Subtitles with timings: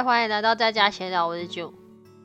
[0.00, 1.72] 嗨，欢迎来到在家闲聊，我是 June。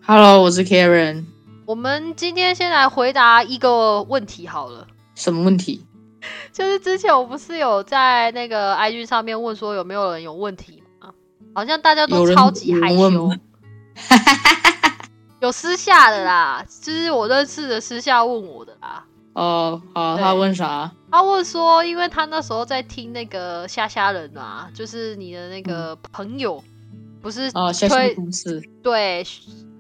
[0.02, 1.26] Hello，我是 Karen。
[1.66, 5.86] 我们今天先来回答一个问题好了，什么问题？
[6.54, 11.10] 就是之前我不是有在那个 IG 上面问说有没有人有问题吗？
[11.54, 13.30] 好像大家都超级害羞
[15.42, 19.04] 有私下的啦，就是我认识的私下问我的啦。
[19.34, 20.90] 哦，好，他问啥？
[21.12, 26.64] 他问说，因为他那时候在听那个虾虾人啊，就是你的那个朋友，
[27.26, 28.62] 不是哦，下下推公司。
[28.84, 29.26] 对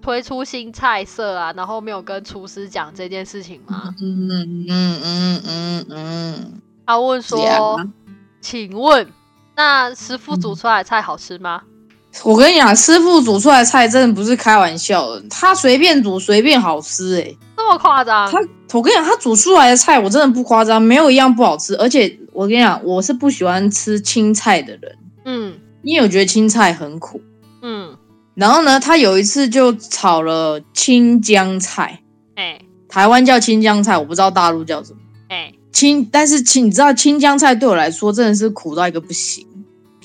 [0.01, 3.93] 推出新菜色啊，然后没有跟厨师讲这件事情吗？
[4.01, 6.61] 嗯嗯嗯嗯嗯。
[6.87, 7.85] 他问说这样啊
[8.41, 9.07] ：“请问，
[9.55, 11.61] 那师傅煮出来的菜好吃吗
[12.23, 18.27] 我跟你讲，师傅煮出来的菜真的不是开玩笑的，他随便煮随便好吃哎、？”这么夸张？
[18.31, 18.39] 他，
[18.73, 21.75] 我跟你讲，他煮出来的菜我真的不夸张，没有一样不好吃。
[21.75, 27.21] 而且我跟你讲，我是不喜欢吃青菜的人，嗯因为我觉得青菜很苦。
[28.35, 32.01] 嗯，然后呢，他有一次就炒了青江菜，
[32.35, 34.99] 哎台湾叫青江菜，我不知道大陆叫什么。
[35.29, 39.45] 哎，青，但是青，你知道青江菜对我来说真的是苦到一个不行。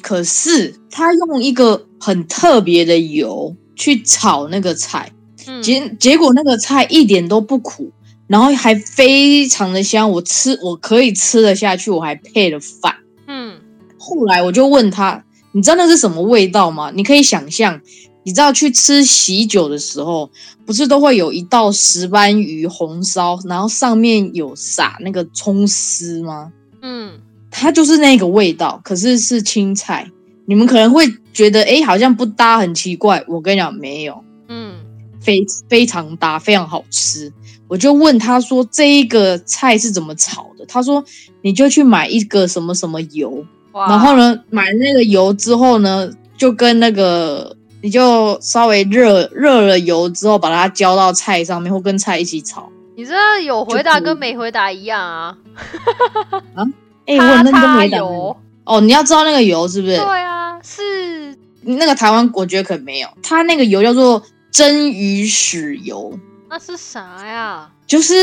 [0.01, 5.13] 可是他用一个很特别的油去炒那个菜，
[5.47, 7.93] 嗯结结果那个菜一点都不苦，
[8.27, 12.97] 然后还非常的香，我吃我可以吃得下去，我还配了饭。
[13.27, 13.61] 嗯
[13.99, 15.23] 后来我就问他，
[15.53, 16.91] 你知道那是什么味道吗？
[16.95, 17.81] 你可以想象，
[18.23, 20.31] 你知道去吃喜酒的时候，
[20.67, 26.53] 不是都会有一道石斑鱼红烧，然后上面有撒那个葱丝吗？
[26.83, 30.11] 嗯它就是那个味道，可是是青菜。
[30.47, 33.25] 你们可能会觉得，哎，好像不搭，很奇怪。
[33.29, 34.75] 我跟你讲，没有，嗯
[35.21, 37.33] 非非常搭，非常好吃。
[37.69, 40.67] 我就问他说，这一个菜是怎么炒的？
[40.67, 41.05] 他说，
[41.43, 44.17] 你就去买一个什么什么油，然后？
[44.17, 52.71] 呢，买那个油之后呢，就跟那个你就稍微热热了油之后，把它浇到菜上面，或跟菜一起炒。
[52.97, 55.37] 你这有回答跟没回答一样啊？
[57.07, 59.97] 哎、我很认真叉回答油，哦，你要知道那个油是不是？
[59.97, 66.13] 对啊，是那个台湾我觉得可能没有，它那个油叫做蒸鱼豉油，
[66.49, 67.69] 那是啥呀？
[67.87, 68.15] 就是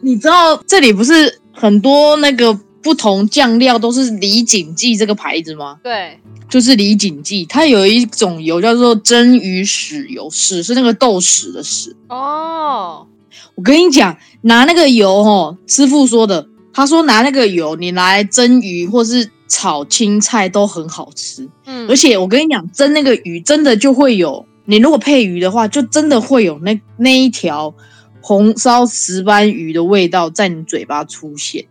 [0.00, 5.80] 你知道这里不是很多那个不同酱料都是李锦记这个牌子吗？
[5.82, 11.94] 对，就是李锦记，它有一种油叫做蒸鱼豉油，豉是那个豆豉的豉。
[12.08, 13.06] 哦，
[13.54, 21.48] 我跟你讲，拿那个油哦，师傅说的，他说拿那个油你拿来蒸鱼或是炒青菜都很好吃。
[21.64, 27.74] 嗯，而且我跟你讲，蒸那个鱼真的就会有，你如果配鱼的话，就真的会有那那一条
[28.20, 31.64] 红烧石斑鱼的味道在你嘴巴出现。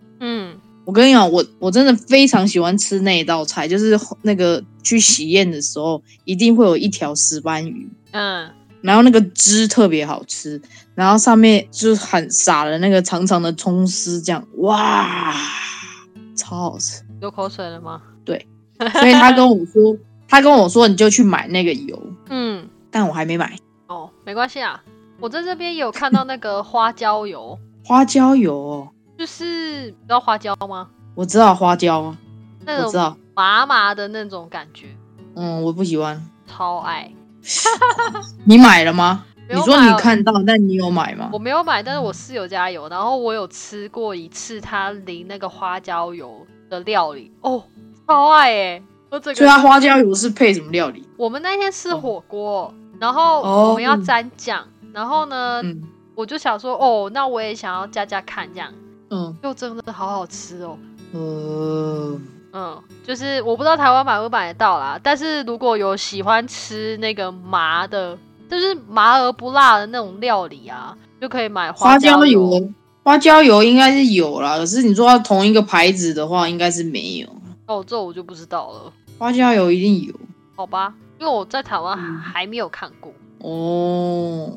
[0.84, 8.50] 嗯我跟你讲，我我真的非常喜欢吃那一道菜，就是那个去喜宴的时候，一定会有一条石斑鱼，嗯，
[8.82, 10.62] 然后那个汁特别好吃，
[10.94, 15.34] 然后上面就是很撒了那个长长的葱丝，这样哇，
[16.36, 17.02] 超好吃。
[17.22, 18.02] 流口水了吗？
[18.26, 18.46] 对
[18.92, 21.98] 所以他跟我说， 他跟我说你就去买那个油，
[22.30, 23.56] 嗯，但我还没买。
[23.88, 24.84] 哦，没关系啊，
[25.22, 28.90] 我在这边也有看到那个花椒油，花椒油哦，
[29.24, 30.90] 就是你知道花椒吗？
[31.16, 32.18] 我知道花椒啊，
[32.66, 34.88] 那种我知道，麻麻的那种感觉，
[35.36, 36.22] 嗯，我不喜欢。
[36.46, 37.10] 超爱。
[38.44, 39.24] 你买了吗？
[39.48, 41.40] 没有你说你看到，但你有买吗我？
[41.40, 47.64] 没有买，但是我室友家有，然后我有吃过一次他淋那个花椒油的料理，哦，
[48.06, 51.08] 超爱哎、以它花椒油是配什么料理？
[51.16, 55.82] 我们那天吃火锅，然后哦我们要蘸酱，然后呢，嗯
[56.14, 58.70] 我就想说，哦，那我也想要加加看这样，
[59.14, 60.76] 嗯就真的好好吃哦。
[61.14, 62.20] 嗯，
[62.52, 68.18] 嗯，就是我不知道台湾买不买得到啦，但是如果有喜欢吃那个麻的，
[68.50, 72.70] 就是麻而不辣的那种料理啊，就可以买花椒椒油，
[73.04, 77.28] 花椒油应该是有啦，可是你说要同一个牌子的话，应该是没有。
[77.68, 80.14] 哦，这我就不知道了，花椒油一定有
[80.56, 84.50] 好吧，因为我在台湾嗯还没有看过，哦，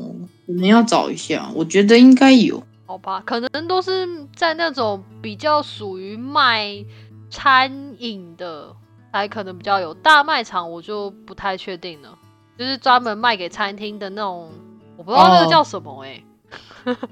[0.46, 2.62] 我们要找一下，我觉得应该有。
[2.86, 6.84] 好吧，可能都是在那种比较属于卖
[7.28, 8.74] 餐饮的，
[9.12, 12.16] 才可能比较有大卖场，我就不太确定了，
[12.56, 14.50] 就是专门卖给餐厅的那种，
[14.96, 16.22] 我不知道那个哦叫什么哎、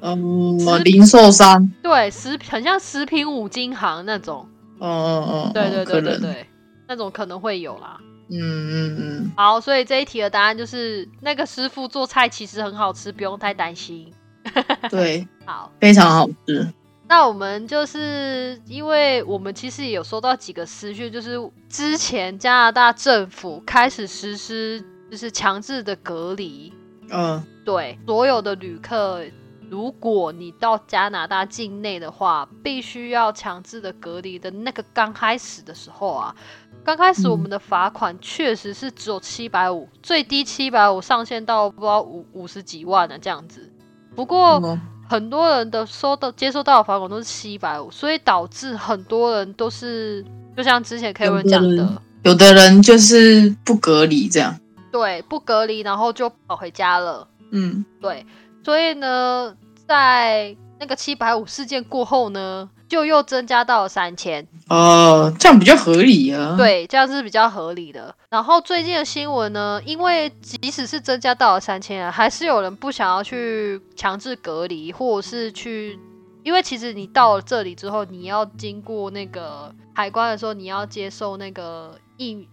[0.00, 4.48] 嗯， 零售商，对，食很像食品五金行那种，
[4.78, 6.46] 嗯嗯嗯，对对对对，对，
[6.86, 7.98] 那种可能会有啦。
[8.30, 14.10] 嗯嗯嗯，好，所以这一题的答案就是那个师傅做菜其实很好吃，不用太担心。
[14.90, 16.66] 对，好，非常好吃。
[17.06, 21.38] 那我们就是因为我们其实也有收到几个私讯，就是
[21.68, 26.72] 之前加拿大政府开始实施就是强制的隔离。
[27.10, 29.22] 嗯，对，所有的旅客，
[29.68, 36.34] 如果你到加拿大境内的话，必须要强制的隔离的那个刚开始的时候啊，
[36.82, 43.70] 刚开始我们的罚款确实是只有七百五，最低七百五，上限到不知道五五十几万呢这样子。
[44.14, 50.24] 不过嗯很多人的收到接收到的罚款都是七百五，所以导致很多人都是
[50.56, 54.58] 就像之前 Kevin 讲的，有的人就是不隔离这样。
[54.90, 57.28] 对，不隔离，然后就跑回家了。
[57.50, 58.24] 嗯，对，
[58.64, 59.54] 所以呢，
[59.86, 64.46] 在那个七百五事件过后呢，就又增加到了三千。
[64.68, 68.14] 哦，这样比较合理啊。，对，这样是比较合理的。
[68.30, 75.98] 然后最近的新闻呢，因为即使是增加到了三千啊，还是有人不想要去强制隔离，或者是去，
[76.42, 82.48] 因为其实你到了这里之后，你要经过那个海关的时候，你要接受那个疫，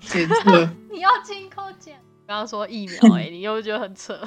[0.00, 0.68] 检测。
[0.90, 1.94] 你要经过检。
[2.26, 4.18] 刚刚说疫苗、欸，哎，你又觉得很扯。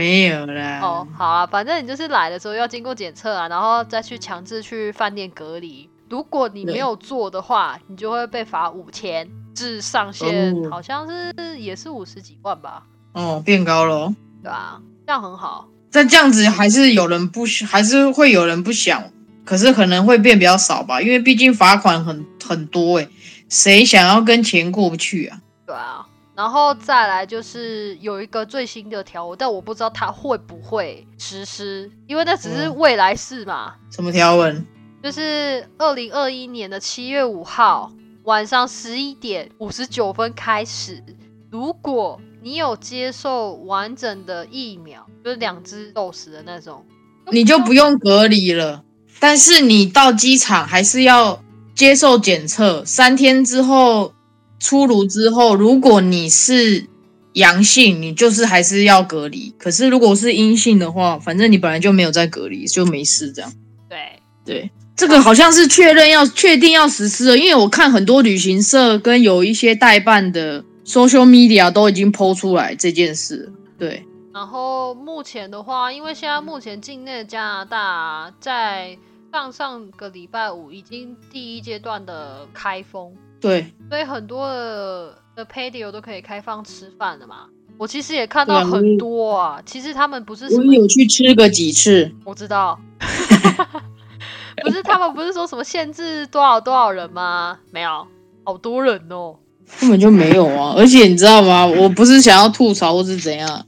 [0.00, 0.80] 没有啦。
[0.80, 5.90] 哦，好啊，反正你就是来的时候要经过检测啊，然后再去强制去饭店隔离。
[6.08, 12.82] 如果你没有做的话，你就会被罚五千，至上限哦好像是也是五十几万吧，
[13.12, 14.14] 哦，变高了哦。
[14.42, 15.68] 对啊、这样很好。
[15.92, 19.04] 但这样子还是有人不，还是会有人不想，
[19.44, 23.08] 可是可能会变比较少吧，因为毕竟罚款很很多诶、
[23.50, 25.40] 谁想要跟钱过不去啊？
[25.66, 25.99] 对啊，
[26.40, 33.74] 然后再来就是有一个最新的条文，但我不知道它会不会实施，因为那只是嗯未来事嘛。
[33.90, 34.66] 什么条文？
[35.02, 37.92] 就是二零二一年的七月五号
[38.24, 41.04] 晚上十一点五十九分开始，
[41.50, 46.82] 如果你有接受完整的疫苗，就是两支 dose 的那种，
[47.30, 48.82] 你就不用隔离了，
[49.18, 51.44] 但是你到机场还是要
[51.74, 54.14] 接受检测，三天之后
[54.60, 56.86] 出炉之后，如果你是
[57.32, 59.52] 阳性，你就是还是要隔离。
[59.58, 63.52] 可是如果是阴性的话，反正你本来就没有在隔离，就没事这样。
[63.88, 63.98] 对
[64.44, 73.52] 对，这个好像是确认要确定要实施了，因为我看很多旅行社跟有一些代办的 social media 都已经抛出来这件事了。
[73.78, 74.04] 对，
[74.34, 78.98] 然后目前的话，因为现在目前境内的加拿大在
[79.32, 87.46] 上上个礼拜五已经第一阶段的开封，对，所以很多的的 patio 都可以开放吃饭的嘛。
[87.78, 92.12] 我其实也看到很多啊，其实他们不是什么我有去吃个几次。
[92.24, 92.78] 我知道，
[94.62, 97.58] 不是他们不是说什么限制多少多少人吗？
[97.70, 98.06] 没有，
[98.44, 99.36] 好多人哦。
[99.80, 100.74] 根本就没有啊！
[100.76, 101.64] 而且你知道吗？
[101.64, 103.64] 我不是想要吐槽或是怎样，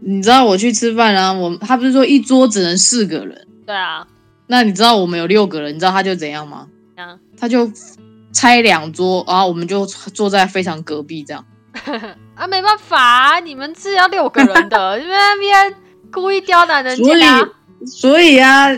[0.00, 4.06] 你知道我去吃饭啊，我他不是说一桌只能四个人，对啊，
[4.46, 6.68] 那你知道我们有六个人，你知道他就怎样吗？
[6.96, 7.66] 啊，他就
[8.38, 11.44] 拆两桌，然后我们就坐在非常隔壁这样。
[12.36, 15.74] 啊，没办法、你们是要六个人的， 你们那边
[16.12, 17.20] 故意刁难人所以。
[17.84, 18.68] 所以啊，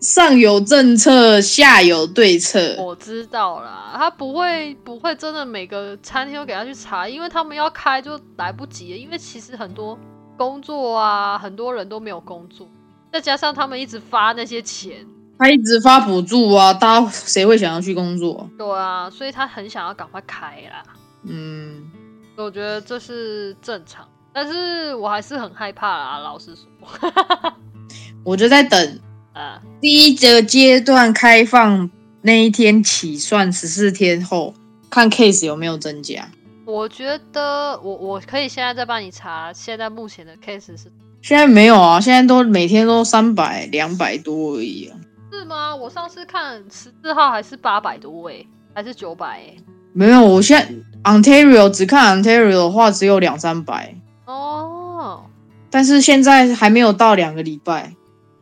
[0.00, 2.74] 上有政策，下有对策。
[2.78, 9.96] 我知道啦，他不会不会真的每个餐厅都给他去查，因为他们要开就来不及了，因为其实很多
[10.36, 12.68] 工作啊，很多人都没有工作，
[13.12, 15.06] 再加上他们一直发那些钱，
[15.38, 18.48] 他一直发补助啊，大家谁会想要去工作？
[18.56, 20.82] 对啊，所以他很想要赶快开啦。
[21.24, 21.90] 嗯，
[22.36, 26.18] 我觉得这是正常，但是我还是很害怕啦。
[26.18, 27.12] 老实说，
[28.22, 29.00] 我就在等
[29.32, 31.90] 啊，第一个阶段开放
[32.22, 34.54] 那一天起算十四天后，
[34.88, 36.28] 看 case 有没有增加。
[36.64, 44.96] 我觉得我我可以现在再帮你查，现在目前的 case 是现在没有啊，现在都每天都三百、两百多而已啊。
[45.44, 45.76] 是吗？
[45.76, 49.56] 我上次看十四号还是八百多诶，还是九百诶。
[49.92, 55.26] 没有，我现在 Ontario 只看 Ontario 的话只有两三百，哦，
[55.68, 57.94] 但是现在还没有到两个礼拜。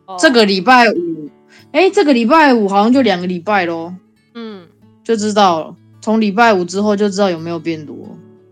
[0.06, 1.28] 哦这个礼拜五，
[1.72, 3.92] 哎，这个礼拜五好像就两个礼拜咯，
[4.34, 4.68] 嗯，
[5.02, 5.74] 就知道了。
[6.00, 7.96] 从礼拜五之后就知道有没有变多，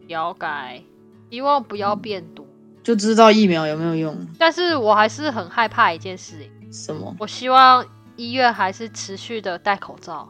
[0.09, 0.83] 了解，
[1.31, 2.45] 希望不要变多。
[2.83, 4.27] 就知道疫苗有没有用。
[4.39, 7.15] 但是我还是很害怕一件事诶，什么？
[7.19, 7.85] 我希望
[8.21, 10.29] 医院还是持续的戴口罩。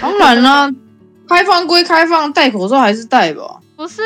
[0.00, 0.70] 当然啦，
[1.28, 3.60] 开放归开放，戴口罩还是戴吧。
[3.76, 4.00] 不是，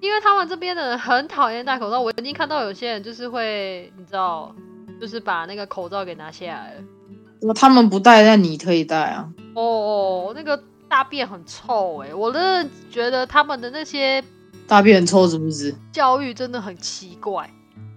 [0.00, 2.00] 因为他们这边的人很讨厌戴口罩。
[2.00, 4.54] 我已经看到有些人就是会，你知道，
[5.00, 7.54] 就是把那个口罩给拿下来了。
[7.54, 9.28] 他们不戴，但你可以戴啊。
[9.54, 14.22] 哦哦，那个大便很臭哎，我真的觉得他们的那些
[14.66, 15.74] 大便很臭是不是？
[15.92, 17.48] 教育真的很奇怪。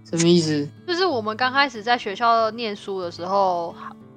[0.09, 0.67] 什么意思？
[0.87, 3.75] 就是我们刚开始在学校念书的时候，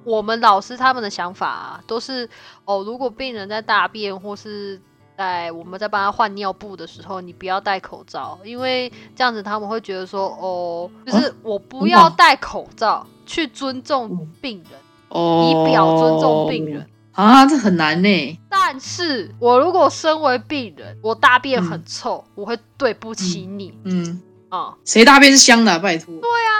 [0.09, 2.27] 我们老师他们的想法、啊、都是
[2.65, 4.81] 哦，如果病人在大便或是
[5.15, 16.89] 在我们在帮他换尿布的时候，你不要戴口罩，因为这样子他们会觉得说，哦，就是我不要戴口罩去尊重病人，哦，以表尊重病人。
[17.11, 18.39] 啊，这很难呢。
[18.49, 23.77] 但是我如果身为病人，我大便很臭，我会对不起你。
[23.83, 25.77] 嗯，啊，谁大便是香的？
[25.79, 26.15] 拜托。
[26.15, 26.53] 对啊。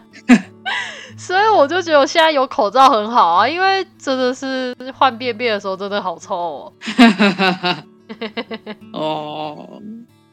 [1.26, 6.72] 所以我就觉得我现在有口罩很好啊，因为真的是换便便的时候真的好臭哦。
[8.94, 9.82] 哦，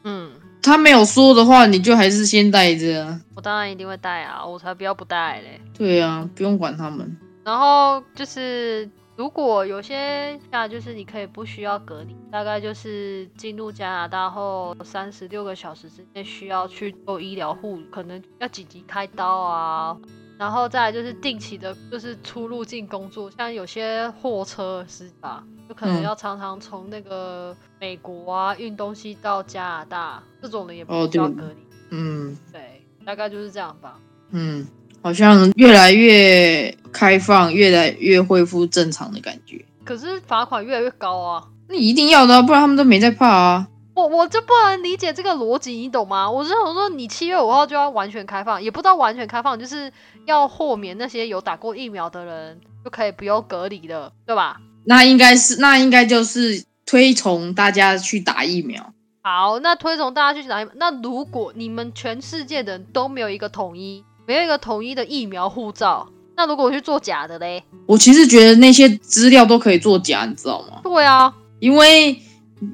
[0.04, 0.30] 嗯，
[0.62, 3.20] 他没有说的话，你就还是先戴着啊。
[3.34, 5.60] 我当然一定会戴啊，我才不要不戴嘞。
[5.76, 7.18] 对啊，不用管他们。
[7.42, 19.96] 然后就是，如果有些假，就是你可以不需要隔离，大概就是进入加拿大后三十六个小时之内需要去做医疗护理，可能要紧急开刀啊。
[20.38, 31.56] 然后再来就是定期的，就是出入境工作，像有些货车司机吧，就可能嗯要常常从那个美国啊运东西到加拿大，这种的也不需要隔离。
[31.90, 33.98] 嗯对，大概就是这样吧。
[34.30, 34.66] 嗯，
[35.00, 39.64] 好像越来越开放，越来越恢复正常的感觉。
[39.84, 41.46] 可是罚款越来越高啊。
[41.68, 43.68] 那一定要的啊、不然他们都没在怕啊。
[44.14, 46.30] 我我就不能理解这个逻辑，你懂吗？
[46.30, 49.92] 我是想说，你七月五号就要完全开放，也不知道完全开放，就是
[50.24, 54.60] 要豁免那些有打过疫苗的人就可以不用隔离了，对吧？
[54.86, 58.92] 那应该是，那应该就是推崇大家去打疫苗。
[59.22, 60.72] 好，那推崇大家去打疫苗。
[60.76, 66.06] 那如果你们全世界的人都没有一个统一，没有一个统一的疫苗护照，
[66.36, 67.64] 那如果我去做假的嘞？
[67.86, 70.80] 我其实觉得那些资料都可以做假，你知道吗？
[70.82, 72.20] 对啊，因为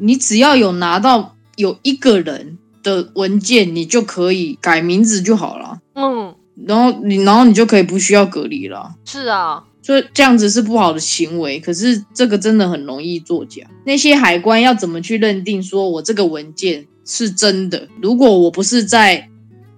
[0.00, 5.78] 你只要有拿到有一个人的文件，你就可以改名字就好了。
[5.94, 6.34] 嗯，
[6.66, 8.94] 然后你，然后你就可以不需要隔离了。
[9.04, 13.64] 是啊，所以这样子是不好的行为，可是这个真的很容易作假。
[13.84, 17.88] 那些海关要怎么去认定说我这个文件是真的？
[18.00, 19.28] 如果我不是在，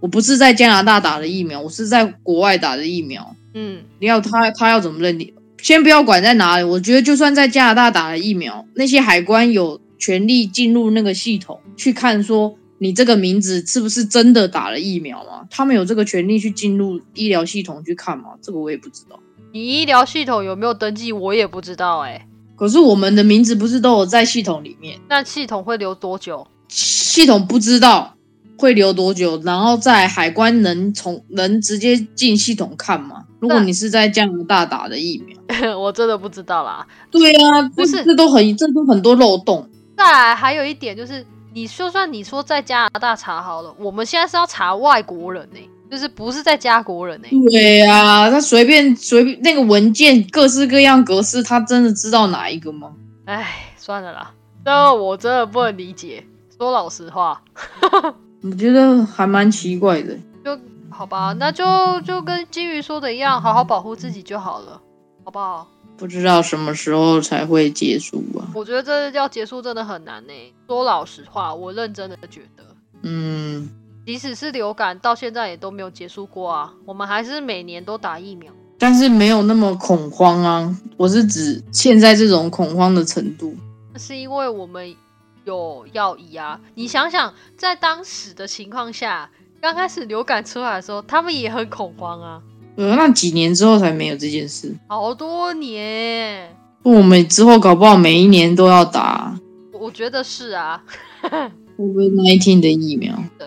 [0.01, 5.33] 我不是在加拿大打的疫苗，我是在国外打的疫苗，嗯，你要他他要怎么认定？
[5.63, 15.47] 先不要管在哪里，我觉得就算在加拿大打了疫苗，那些海关有权利进入那个系统去看说你这个名字是不是真的打了疫苗吗？
[15.49, 18.31] 他们有这个权利去进入医疗系统去看吗？
[18.43, 19.17] 这个我也不知道。
[19.53, 24.99] 你医疗系统有没有登记，我也不知道哎、可是我们的名字不是都有在系统里面？
[25.09, 26.45] 那系统会留多久？
[26.67, 28.17] 系统不知道
[28.59, 33.27] 会留多久，然后在海关能从能直接进系统看吗？
[33.39, 35.39] 如果你是在加拿大打的疫苗，
[35.79, 36.85] 我真的不知道啦。
[37.13, 39.69] 对啊，不是这这都很这都很多漏洞。
[39.97, 45.59] 再来还有一点就是，你就算你说在加拿大查好了，我们现在是要查外国人呢、
[45.91, 52.93] 就是不是在加国人呢、对啊，他随便随便那个文件各式各样格式，他真的知道哪一个吗？
[53.27, 54.33] 哎，算了啦，
[54.65, 56.25] 这我真的不能理解。
[56.59, 57.43] 说老实话，
[58.43, 60.17] 我觉得还蛮奇怪的。
[60.45, 60.59] 就
[60.91, 64.81] 好吧，那就就跟金鱼说的一样，好好保护自己就好了，
[65.25, 65.69] 好不好？
[65.97, 68.49] 不知道什么时候才会结束啊？
[68.55, 70.33] 我觉得这要结束真的很难呢、
[70.67, 72.65] 说老实话，我认真的觉得，
[73.03, 73.69] 嗯，
[74.05, 76.73] 即使是流感，到现在也都没有结束过啊。
[76.85, 78.53] 我们还是每年都打疫苗。
[78.79, 80.77] 但是没有那么恐慌啊。
[80.97, 83.55] 我是指现在这种恐慌的程度。
[83.93, 84.97] 那是因为我们
[85.45, 86.59] 有药医啊。
[86.75, 92.43] 你想想，在当时的情况下，刚开始流感出来的时候，他们也很恐慌啊，
[92.77, 94.75] 呃，那几年之后才没有这件事。
[94.89, 96.57] 好多年。
[96.83, 99.39] 我们之后搞不好每一年都要打
[99.73, 100.83] 我觉得是啊，
[101.79, 103.15] COVID-19 的疫苗。
[103.39, 103.47] 对，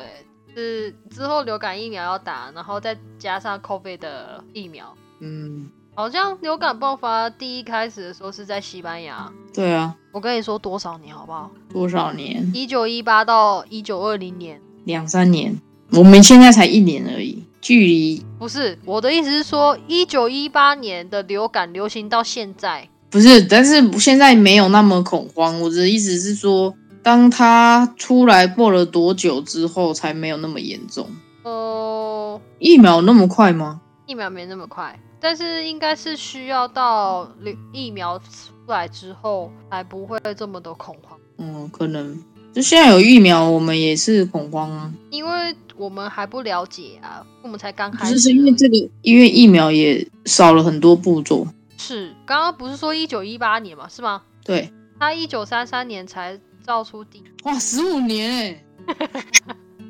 [0.56, 4.94] 是之后流感疫苗要打，然后再加上 COVID 的疫苗。
[5.20, 9.32] 嗯，好像流感爆发第一开始的时候是在西班牙。
[9.54, 11.52] 对啊，我跟你说多少年好不好？
[11.72, 12.50] 多少年？
[12.54, 14.62] 一九一八到一九二零年。
[14.86, 15.60] 两三年。
[15.92, 25.60] 我们现在才一年而已，距离不是我的意思是说，一九一八年的流感流行到现在，不是，但是现在没有那么恐慌。
[25.60, 31.10] 我的意思是说，当它出来过了多久之后，才没有那么严重。
[31.42, 33.82] 呃，疫苗那么快吗？
[34.06, 41.18] 疫苗没那么快，但是应该是需要到流疫苗出来之后，才不会这么的恐慌。
[41.40, 42.16] 嗯，可能
[42.56, 44.90] 就现在有疫苗，我们也是恐慌啊。
[45.10, 48.18] 因为我们还不了解啊，我们才刚开始就。
[48.18, 51.46] 是是因为这个，因为疫苗也少了很多步骤。
[51.76, 54.22] 是刚刚不是说一九一八年嘛，是吗？
[54.46, 58.64] 对，他一九三三年才造出第，哇，十五年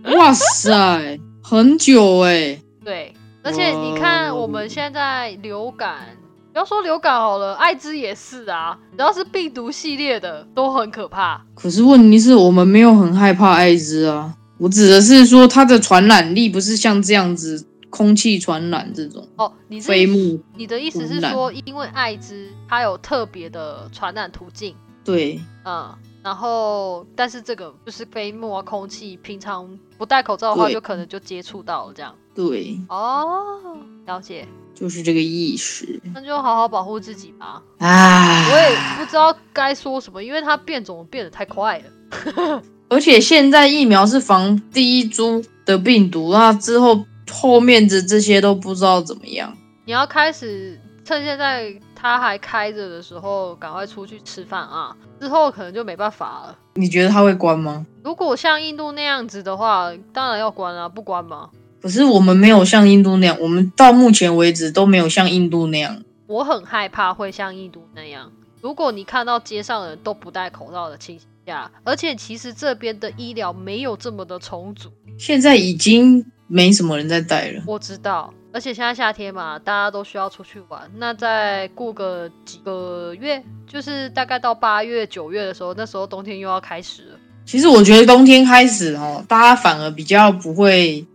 [0.01, 6.14] 哎、 哇塞，很久哎、对，而且你看我们现在流感
[6.55, 11.45] 不要说流感好了，艾滋也是啊，只要是病毒系列的都很可怕。
[11.53, 20.39] 可是问题是我们没有很害怕艾滋啊，我指的是说它的传染力不是像这样子空气传染这种哦，你是飞沫。
[20.55, 25.93] 你的意思是说，因为艾滋它有特别的传染途径，对，嗯，
[26.23, 32.15] 然后但是这个就是飞沫啊、空气，平常不戴口罩的话，就可能就接触到了这样。
[32.33, 37.61] 对，哦，了解，就是这个意识那就好好保护自己吧。
[37.79, 38.49] 啊。
[38.51, 42.61] 我也不知道该说什么，因为它变种变得太快了。
[42.87, 49.57] 而且现在疫苗是防第一株的病毒，那之后后面的这些都不知道怎么样。
[49.85, 54.95] 你要开始趁现在它还开着的时候，赶快出去吃饭啊！
[55.19, 56.55] 之后可能就没办法了。
[56.75, 57.85] 你觉得它会关吗？
[58.03, 61.49] 如果像印度那样子的话，当然要关啊，不关吗？
[61.85, 66.01] 可是我们没有像印度那样，我们到目前为止都没有像印度那样。
[66.25, 68.31] 我很害怕会像印度那样。
[68.59, 74.89] 如果你看到街上的人都不戴口罩的情形下，而且其实这边的医疗没有这么的充足，
[75.19, 77.61] 现在已经没什么人在戴了。
[77.67, 78.33] 我知道。
[78.51, 80.89] 而且现在夏天嘛，大家都需要出去玩。
[80.97, 87.19] 那再过个几个月，就是大概到八月、九月的时候，那时候冬天又要开始了。
[87.45, 91.05] 其实我觉得冬天开始哦，大家反而比较不会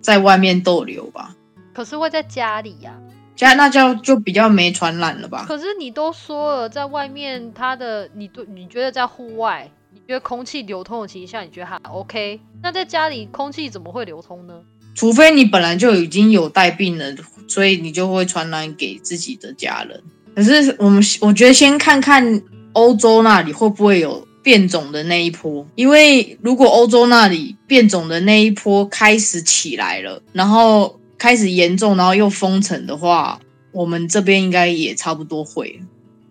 [0.00, 1.34] 在外面逗留吧，
[1.74, 2.92] 可是会在家里呀、
[3.36, 5.44] 家那就就比较没传染了吧。
[5.46, 12.40] 可是你都说了，在外面它的你对你觉得在户外，你觉得空气流通的情况下，你觉得还 OK？
[12.62, 14.54] 那在家里空气怎么会流通呢？
[14.94, 17.14] 除非你本来就已经有带病了，
[17.46, 20.02] 所以你就会传染给自己的家人。
[20.34, 22.42] 可是我们我觉得先看看
[22.72, 33.38] 欧洲那里会不会有变种的那一波，因为如果欧洲那里变种的那一波开始起来了，然后开始严重，然后又封城的话，
[33.72, 35.80] 我们这边应该也差不多会。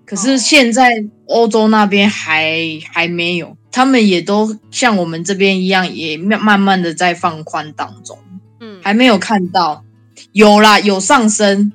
[0.06, 8.18] 可是现在欧洲那边还还没有，他们也都像我们这边一样，也慢慢慢的在放宽当中。
[8.60, 9.84] 嗯，还没有看到，
[10.32, 11.72] 有啦，有上升，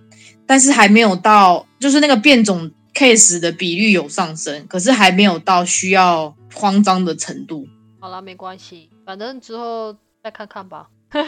[0.47, 7.67] 但是还没有到，就是那个变种 case 的比率有上升，可是还没有到需要慌张的程度。
[8.01, 10.89] 好啦，没关系，反正之后再看看吧。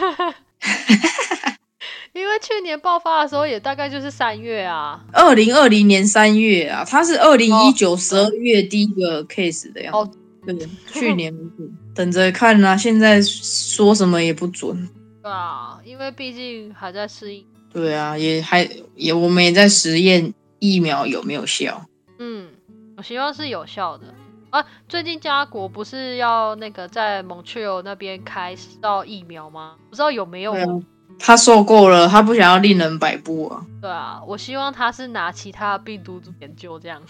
[2.13, 9.99] 因为去年爆发的时候也大概就是三月啊，二零二零年三月啊，它是二零一九哦十二月第一个 case 的样子。
[9.99, 10.11] 哦
[10.45, 10.55] 对，
[10.93, 11.31] 去年
[11.93, 14.89] 等着看啦、现在说什么也不准。
[15.21, 17.45] 对啊，因为毕竟还在适应。
[17.71, 21.85] 对啊，也还也我们也在实验疫苗有没有效。
[22.19, 22.47] 嗯，
[22.97, 24.13] 我希望是有效的
[24.49, 24.63] 啊。
[24.89, 29.75] 最近家国不是要那个在 Montreal 那边开到疫苗吗？
[29.89, 30.53] 不知道有没有？
[31.19, 33.65] 他受够了，他不想要令人摆布啊。
[33.81, 37.01] 对啊，我希望他是拿其他病毒株研究这样。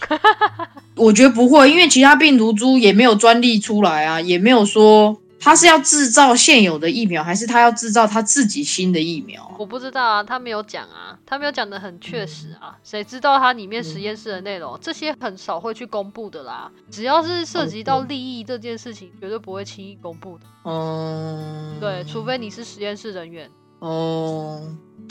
[0.96, 9.54] 我觉得不会，因为其他病毒株也没有专利出来啊，也没有说他是要制造现有的疫苗，还是他要制造他自己新的疫苗啊。
[9.58, 14.78] 我不知道啊，他没有讲啊，他没有讲的很确实啊，谁知道他里面实验室的内容？
[14.80, 16.70] 这些很少会去公布的啦。
[16.90, 20.44] 只要是涉及到利益这件事情，绝对不会轻易公布的。
[20.64, 23.48] 嗯，对，除非你是实验室人员。
[23.78, 24.60] 哦，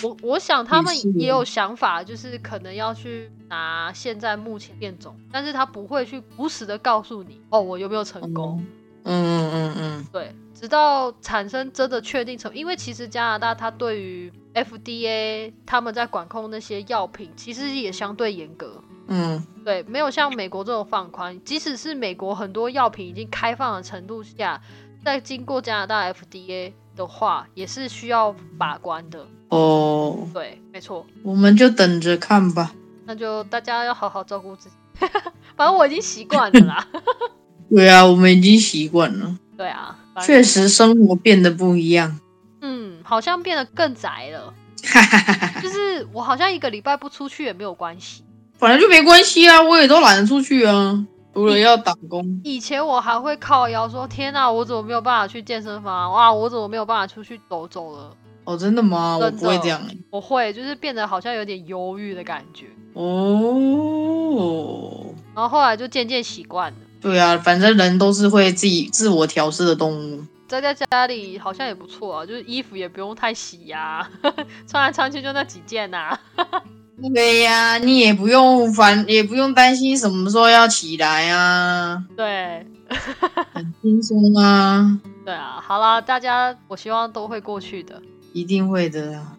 [0.04, 8.58] 我我想他们也有想法，就是可能要去拿现在目前变种，但是他不会去如实的告诉你哦，我有没有成功。
[8.60, 8.68] 嗯
[9.10, 18.82] 嗯嗯嗯对，直到产生真的确定成，因为其实加拿大它对于 FDA 他们在管控那些药品，其实也相对严格。
[19.08, 24.62] 嗯对，没有像美国这种放宽，即使是美国很多药品已经开放的程度下，
[25.04, 29.26] 在经过加拿大 FDA 的话，也是需要把关的。
[29.50, 31.06] 哦，对，没错。
[31.24, 32.74] 我们就等着看吧。
[33.06, 34.76] 那就大家要好好照顾自己。
[35.56, 36.88] 反正我已经习惯了啦。
[37.70, 42.20] 对啊，我们已经习惯了，对啊，确实生活变得不一样。
[42.62, 44.54] 嗯，好像变得更宅了。
[44.84, 48.24] 哈哈哈哈，就是我好像一个礼拜不出去也没有关系。
[48.60, 52.40] 本来就没关系啊，我也都懒得出去啊，除了要打工。
[52.44, 56.10] 以前我还会靠腰说：“天哪，我怎么没有办法去健身房啊？
[56.10, 58.12] 哇，我怎么没有办法出去走走了
[58.46, 59.18] 哦，真的吗？
[59.18, 62.66] 我不会这样欸。？”我会，就是变得好像有点忧郁的感觉。
[62.94, 64.34] 哦，
[65.36, 70.22] 然后后来就渐渐习惯了，对啊，反正人都是会自己自我调试的动物。
[70.46, 74.06] 宅在家里好像也不错啊，就是衣服也不用太洗呀、
[74.67, 76.20] 穿来穿去就那几件呐、
[77.13, 82.65] 对呀、你也不用烦，也不用担心什么时候要起来啊，对，
[83.54, 88.02] 很轻松啊， 对啊，好啦，大家我希望都会过去的。
[88.34, 89.38] 一定会的啊，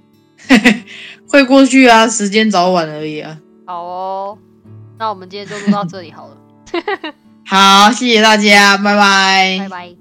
[1.28, 3.38] 会过去啊，时间早晚而已啊。
[3.66, 4.38] 好哦，
[4.98, 6.36] 那我们今天就录到这里好了，
[7.48, 9.97] 好，谢谢大家，拜拜，拜拜。